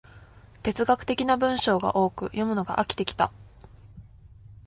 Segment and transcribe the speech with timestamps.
[0.63, 3.31] 哲学的な文章が多く、読むのが飽きてきた